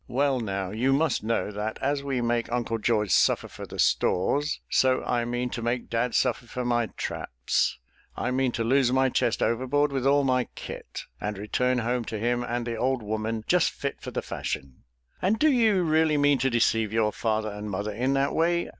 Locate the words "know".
1.23-1.51